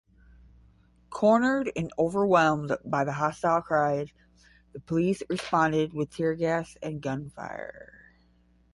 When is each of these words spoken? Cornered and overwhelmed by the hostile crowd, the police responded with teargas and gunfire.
Cornered 1.11 1.71
and 1.75 1.91
overwhelmed 1.99 2.75
by 2.83 3.03
the 3.03 3.11
hostile 3.13 3.61
crowd, 3.61 4.11
the 4.73 4.79
police 4.79 5.21
responded 5.29 5.93
with 5.93 6.09
teargas 6.09 6.75
and 6.81 6.99
gunfire. 7.03 8.09